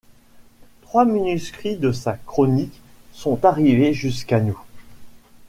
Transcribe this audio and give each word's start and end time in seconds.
Trois 0.81 1.05
manuscrits 1.05 1.75
de 1.77 1.91
sa 1.91 2.13
chronique 2.13 2.81
sont 3.13 3.45
arrivés 3.45 3.93
jusqu’à 3.93 4.39
nous. 4.39 4.59